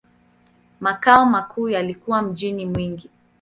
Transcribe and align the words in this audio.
Makao 0.79 1.25
makuu 1.25 1.69
yalikuwa 1.69 2.21
mjini 2.21 2.65
Mwingi. 2.65 3.09